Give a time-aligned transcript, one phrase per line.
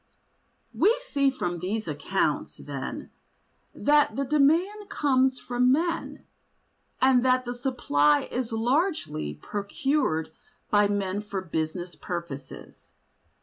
[0.73, 3.11] We see from these accounts, then,
[3.75, 6.25] that the demand comes from men,
[6.99, 10.31] and that the supply is largely procured
[10.71, 12.93] by men for business purposes.